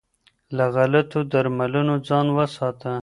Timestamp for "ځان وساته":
2.07-2.91